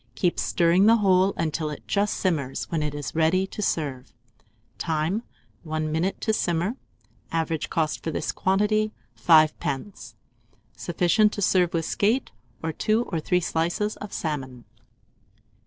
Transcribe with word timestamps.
Keep 0.15 0.39
stirring 0.39 0.87
the 0.87 0.95
whole 0.95 1.31
until 1.37 1.69
it 1.69 1.87
just 1.87 2.15
simmers, 2.15 2.63
when 2.71 2.81
it 2.81 2.95
is 2.95 3.13
ready 3.13 3.45
to 3.45 3.61
serve. 3.61 4.11
Time. 4.79 5.21
1 5.61 5.91
minute 5.91 6.19
to 6.21 6.33
simmer. 6.33 6.75
Average 7.31 7.69
cost 7.69 8.01
for 8.03 8.09
this 8.09 8.31
quantity, 8.31 8.93
5d. 9.23 10.15
Sufficient 10.75 11.33
to 11.33 11.41
serve 11.43 11.75
with 11.75 11.85
a 11.85 11.87
skate, 11.87 12.31
or 12.63 12.73
2 12.73 13.03
or 13.11 13.19
3 13.19 13.39
slices 13.39 13.95
of 13.97 14.11
salmon. 14.11 14.65